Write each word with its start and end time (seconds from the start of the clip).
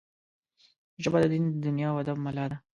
ژبه 1.03 1.17
د 1.21 1.25
دین، 1.31 1.45
دنیا 1.65 1.87
او 1.91 1.97
ادب 2.03 2.17
ملا 2.25 2.45
ده 2.51 2.57